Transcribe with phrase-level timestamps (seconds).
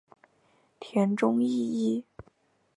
[0.79, 2.03] 田中义一。